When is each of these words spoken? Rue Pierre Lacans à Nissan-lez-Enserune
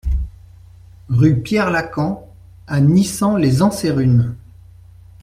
Rue 1.09 1.43
Pierre 1.43 1.69
Lacans 1.69 2.27
à 2.65 2.81
Nissan-lez-Enserune 2.81 4.35